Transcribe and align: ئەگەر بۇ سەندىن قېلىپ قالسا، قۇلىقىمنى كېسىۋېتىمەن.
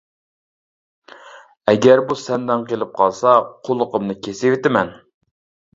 ئەگەر 1.73 2.03
بۇ 2.09 2.17
سەندىن 2.23 2.67
قېلىپ 2.73 2.99
قالسا، 3.03 3.35
قۇلىقىمنى 3.69 4.19
كېسىۋېتىمەن. 4.29 4.97